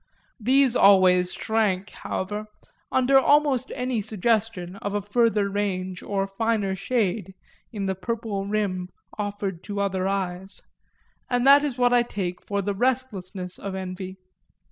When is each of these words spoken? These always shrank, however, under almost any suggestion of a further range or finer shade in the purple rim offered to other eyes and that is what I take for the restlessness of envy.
These 0.39 0.75
always 0.75 1.31
shrank, 1.31 1.91
however, 1.91 2.47
under 2.91 3.19
almost 3.19 3.71
any 3.75 4.01
suggestion 4.01 4.77
of 4.77 4.95
a 4.95 5.01
further 5.03 5.47
range 5.47 6.01
or 6.01 6.25
finer 6.25 6.73
shade 6.73 7.35
in 7.71 7.85
the 7.85 7.93
purple 7.93 8.47
rim 8.47 8.89
offered 9.19 9.63
to 9.65 9.79
other 9.79 10.07
eyes 10.07 10.63
and 11.29 11.45
that 11.45 11.63
is 11.63 11.77
what 11.77 11.93
I 11.93 12.01
take 12.01 12.41
for 12.41 12.63
the 12.63 12.73
restlessness 12.73 13.59
of 13.59 13.75
envy. 13.75 14.17